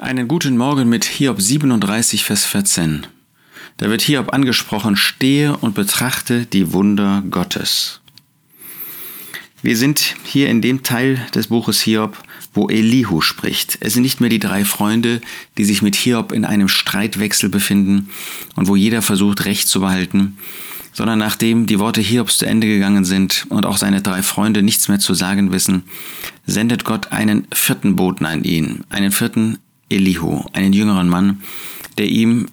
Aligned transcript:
Einen 0.00 0.28
guten 0.28 0.56
Morgen 0.56 0.88
mit 0.88 1.04
Hiob 1.04 1.42
37, 1.42 2.24
Vers 2.24 2.46
14. 2.46 3.06
Da 3.76 3.90
wird 3.90 4.00
Hiob 4.00 4.32
angesprochen, 4.32 4.96
stehe 4.96 5.58
und 5.58 5.74
betrachte 5.74 6.46
die 6.46 6.72
Wunder 6.72 7.22
Gottes. 7.28 8.00
Wir 9.60 9.76
sind 9.76 10.14
hier 10.24 10.48
in 10.48 10.62
dem 10.62 10.82
Teil 10.82 11.20
des 11.34 11.48
Buches 11.48 11.82
Hiob, 11.82 12.16
wo 12.54 12.70
Elihu 12.70 13.20
spricht. 13.20 13.76
Es 13.80 13.92
sind 13.92 14.00
nicht 14.00 14.22
mehr 14.22 14.30
die 14.30 14.38
drei 14.38 14.64
Freunde, 14.64 15.20
die 15.58 15.66
sich 15.66 15.82
mit 15.82 15.96
Hiob 15.96 16.32
in 16.32 16.46
einem 16.46 16.68
Streitwechsel 16.68 17.50
befinden 17.50 18.08
und 18.56 18.68
wo 18.68 18.76
jeder 18.76 19.02
versucht, 19.02 19.44
Recht 19.44 19.68
zu 19.68 19.80
behalten, 19.80 20.38
sondern 20.94 21.18
nachdem 21.18 21.66
die 21.66 21.78
Worte 21.78 22.00
Hiobs 22.00 22.38
zu 22.38 22.46
Ende 22.46 22.66
gegangen 22.66 23.04
sind 23.04 23.44
und 23.50 23.66
auch 23.66 23.76
seine 23.76 24.00
drei 24.00 24.22
Freunde 24.22 24.62
nichts 24.62 24.88
mehr 24.88 24.98
zu 24.98 25.12
sagen 25.12 25.52
wissen, 25.52 25.82
sendet 26.46 26.86
Gott 26.86 27.12
einen 27.12 27.46
vierten 27.52 27.96
Boten 27.96 28.24
an 28.24 28.44
ihn, 28.44 28.84
einen 28.88 29.12
vierten 29.12 29.58
Elihu, 29.90 30.44
einen 30.52 30.72
jüngeren 30.72 31.08
Mann, 31.08 31.42
der 31.98 32.06
ihm 32.06 32.46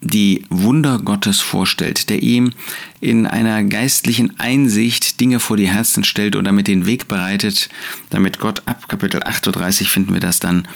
die 0.00 0.44
Wunder 0.50 0.98
Gottes 0.98 1.40
vorstellt, 1.40 2.10
der 2.10 2.22
ihm 2.22 2.52
in 3.00 3.26
einer 3.26 3.64
geistlichen 3.64 4.38
Einsicht 4.38 5.18
Dinge 5.20 5.40
vor 5.40 5.56
die 5.56 5.68
Herzen 5.68 6.04
stellt 6.04 6.36
und 6.36 6.44
damit 6.44 6.68
den 6.68 6.86
Weg 6.86 7.08
bereitet, 7.08 7.70
damit 8.10 8.38
Gott 8.38 8.62
ab 8.66 8.88
Kapitel 8.88 9.22
38 9.22 9.88
finden 9.88 10.12
wir 10.12 10.20
das 10.20 10.40
dann 10.40 10.68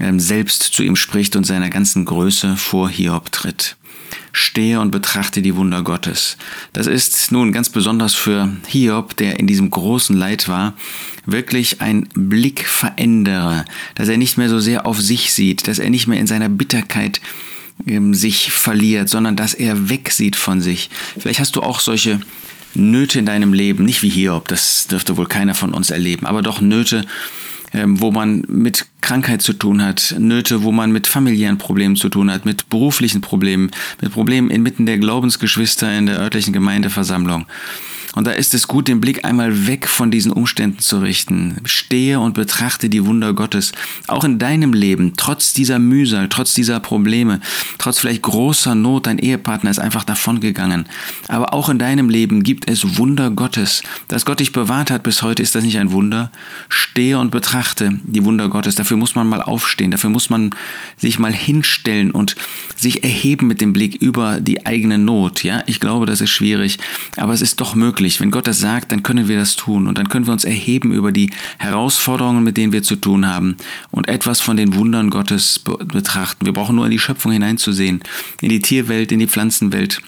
ähm, 0.00 0.18
selbst 0.18 0.62
zu 0.62 0.82
ihm 0.82 0.96
spricht 0.96 1.36
und 1.36 1.44
seiner 1.44 1.68
ganzen 1.68 2.06
Größe 2.06 2.56
vor 2.56 2.88
Hiob 2.88 3.30
tritt 3.30 3.76
stehe 4.32 4.80
und 4.80 4.90
betrachte 4.90 5.42
die 5.42 5.56
Wunder 5.56 5.82
Gottes. 5.82 6.36
Das 6.72 6.86
ist 6.86 7.32
nun 7.32 7.52
ganz 7.52 7.68
besonders 7.68 8.14
für 8.14 8.50
Hiob, 8.66 9.16
der 9.16 9.38
in 9.38 9.46
diesem 9.46 9.70
großen 9.70 10.16
Leid 10.16 10.48
war, 10.48 10.74
wirklich 11.26 11.80
ein 11.80 12.08
Blickveränderer, 12.14 13.64
dass 13.94 14.08
er 14.08 14.16
nicht 14.16 14.38
mehr 14.38 14.48
so 14.48 14.60
sehr 14.60 14.86
auf 14.86 15.00
sich 15.00 15.32
sieht, 15.32 15.68
dass 15.68 15.78
er 15.78 15.90
nicht 15.90 16.06
mehr 16.06 16.20
in 16.20 16.26
seiner 16.26 16.48
Bitterkeit 16.48 17.20
ähm, 17.86 18.14
sich 18.14 18.52
verliert, 18.52 19.08
sondern 19.08 19.36
dass 19.36 19.54
er 19.54 19.88
wegsieht 19.88 20.36
von 20.36 20.60
sich. 20.60 20.90
Vielleicht 21.18 21.40
hast 21.40 21.56
du 21.56 21.62
auch 21.62 21.80
solche 21.80 22.20
Nöte 22.74 23.18
in 23.18 23.26
deinem 23.26 23.52
Leben, 23.52 23.84
nicht 23.84 24.02
wie 24.02 24.10
Hiob, 24.10 24.48
das 24.48 24.86
dürfte 24.86 25.16
wohl 25.16 25.26
keiner 25.26 25.54
von 25.54 25.74
uns 25.74 25.90
erleben, 25.90 26.26
aber 26.26 26.42
doch 26.42 26.60
Nöte, 26.60 27.04
wo 27.72 28.10
man 28.10 28.44
mit 28.48 28.86
Krankheit 29.00 29.42
zu 29.42 29.52
tun 29.52 29.82
hat, 29.82 30.14
Nöte, 30.18 30.62
wo 30.62 30.72
man 30.72 30.92
mit 30.92 31.06
familiären 31.06 31.58
Problemen 31.58 31.96
zu 31.96 32.08
tun 32.08 32.30
hat, 32.30 32.44
mit 32.44 32.68
beruflichen 32.68 33.20
Problemen, 33.20 33.70
mit 34.00 34.12
Problemen 34.12 34.50
inmitten 34.50 34.86
der 34.86 34.98
Glaubensgeschwister 34.98 35.96
in 35.96 36.06
der 36.06 36.18
örtlichen 36.18 36.52
Gemeindeversammlung. 36.52 37.46
Und 38.14 38.26
da 38.26 38.32
ist 38.32 38.54
es 38.54 38.66
gut, 38.66 38.88
den 38.88 39.00
Blick 39.00 39.24
einmal 39.24 39.68
weg 39.68 39.86
von 39.86 40.10
diesen 40.10 40.32
Umständen 40.32 40.80
zu 40.80 40.98
richten. 40.98 41.58
Stehe 41.64 42.18
und 42.18 42.34
betrachte 42.34 42.88
die 42.88 43.04
Wunder 43.04 43.34
Gottes. 43.34 43.72
Auch 44.08 44.24
in 44.24 44.38
deinem 44.38 44.72
Leben, 44.72 45.12
trotz 45.16 45.52
dieser 45.52 45.78
Mühsal, 45.78 46.28
trotz 46.28 46.54
dieser 46.54 46.80
Probleme, 46.80 47.40
trotz 47.78 48.00
vielleicht 48.00 48.22
großer 48.22 48.74
Not, 48.74 49.06
dein 49.06 49.18
Ehepartner 49.18 49.70
ist 49.70 49.78
einfach 49.78 50.02
davongegangen. 50.02 50.86
Aber 51.28 51.54
auch 51.54 51.68
in 51.68 51.78
deinem 51.78 52.08
Leben 52.08 52.42
gibt 52.42 52.68
es 52.68 52.98
Wunder 52.98 53.30
Gottes. 53.30 53.82
Dass 54.08 54.24
Gott 54.24 54.40
dich 54.40 54.50
bewahrt 54.52 54.90
hat 54.90 55.04
bis 55.04 55.22
heute, 55.22 55.42
ist 55.42 55.54
das 55.54 55.62
nicht 55.62 55.78
ein 55.78 55.92
Wunder? 55.92 56.32
Stehe 56.68 57.18
und 57.18 57.30
betrachte 57.30 58.00
die 58.02 58.24
Wunder 58.24 58.48
Gottes. 58.48 58.74
Dafür 58.74 58.96
muss 58.96 59.14
man 59.14 59.28
mal 59.28 59.42
aufstehen. 59.42 59.92
Dafür 59.92 60.10
muss 60.10 60.30
man 60.30 60.50
sich 60.96 61.20
mal 61.20 61.32
hinstellen 61.32 62.10
und 62.10 62.34
sich 62.74 63.04
erheben 63.04 63.46
mit 63.46 63.60
dem 63.60 63.72
Blick 63.72 63.94
über 63.94 64.40
die 64.40 64.66
eigene 64.66 64.98
Not. 64.98 65.44
Ja, 65.44 65.62
ich 65.66 65.78
glaube, 65.78 66.06
das 66.06 66.20
ist 66.20 66.30
schwierig, 66.30 66.78
aber 67.16 67.32
es 67.32 67.40
ist 67.40 67.60
doch 67.60 67.76
möglich 67.76 67.99
möglich. 68.00 68.20
Wenn 68.20 68.30
Gott 68.30 68.46
das 68.46 68.58
sagt, 68.58 68.92
dann 68.92 69.02
können 69.02 69.28
wir 69.28 69.38
das 69.38 69.56
tun 69.56 69.86
und 69.86 69.98
dann 69.98 70.08
können 70.08 70.26
wir 70.26 70.32
uns 70.32 70.44
erheben 70.44 70.92
über 70.92 71.12
die 71.12 71.30
Herausforderungen, 71.58 72.42
mit 72.42 72.56
denen 72.56 72.72
wir 72.72 72.82
zu 72.82 72.96
tun 72.96 73.26
haben 73.26 73.56
und 73.90 74.08
etwas 74.08 74.40
von 74.40 74.56
den 74.56 74.74
Wundern 74.74 75.10
Gottes 75.10 75.58
betrachten. 75.58 76.46
Wir 76.46 76.52
brauchen 76.52 76.76
nur 76.76 76.86
in 76.86 76.90
die 76.90 76.98
Schöpfung 76.98 77.32
hineinzusehen, 77.32 78.00
in 78.40 78.48
die 78.48 78.60
Tierwelt, 78.60 79.12
in 79.12 79.18
die 79.18 79.26
Pflanzenwelt 79.26 80.00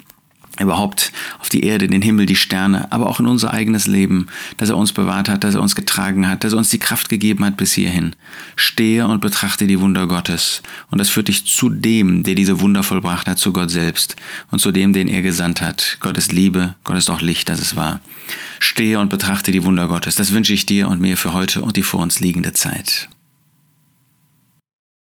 überhaupt 0.61 1.13
auf 1.39 1.49
die 1.49 1.65
Erde, 1.65 1.87
den 1.87 2.03
Himmel, 2.03 2.27
die 2.27 2.37
Sterne, 2.37 2.91
aber 2.93 3.09
auch 3.09 3.21
in 3.21 3.27
unser 3.27 3.53
eigenes 3.53 3.87
Leben, 3.87 4.27
dass 4.57 4.69
er 4.69 4.77
uns 4.77 4.93
bewahrt 4.93 5.29
hat, 5.29 5.45
dass 5.45 5.55
er 5.55 5.63
uns 5.63 5.75
getragen 5.75 6.29
hat, 6.29 6.45
dass 6.45 6.53
er 6.53 6.59
uns 6.59 6.71
die 6.71 6.79
Kraft 6.79 7.09
gegeben 7.09 7.45
hat 7.45 7.57
bis 7.57 7.73
hierhin. 7.73 8.15
Stehe 8.57 9.07
und 9.07 9.21
betrachte 9.21 9.67
die 9.67 9.81
Wunder 9.81 10.07
Gottes. 10.07 10.63
Und 10.91 10.99
das 10.99 11.09
führt 11.09 11.29
dich 11.29 11.47
zu 11.47 11.69
dem, 11.69 12.23
der 12.23 12.35
diese 12.35 12.61
Wunder 12.61 12.83
vollbracht 12.83 13.27
hat, 13.27 13.39
zu 13.39 13.53
Gott 13.53 13.71
selbst 13.71 14.17
und 14.51 14.59
zu 14.59 14.73
dem, 14.73 14.93
den 14.93 15.09
er 15.09 15.23
gesandt 15.23 15.61
hat. 15.61 15.99
Gott 16.01 16.19
ist 16.19 16.33
Liebe, 16.33 16.75
Gott 16.85 16.97
ist 16.97 17.11
auch 17.11 17.21
Licht, 17.21 17.49
das 17.49 17.61
ist 17.61 17.77
wahr. 17.77 18.01
Stehe 18.59 18.99
und 18.99 19.09
betrachte 19.09 19.53
die 19.53 19.65
Wunder 19.65 19.89
Gottes. 19.89 20.17
Das 20.17 20.33
wünsche 20.33 20.53
ich 20.53 20.67
dir 20.67 20.89
und 20.89 21.01
mir 21.01 21.17
für 21.17 21.33
heute 21.33 21.63
und 21.63 21.77
die 21.77 21.83
vor 21.83 22.01
uns 22.01 22.21
liegende 22.21 22.53
Zeit. 22.53 23.09